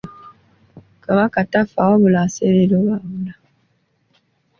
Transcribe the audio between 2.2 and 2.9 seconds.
aseerera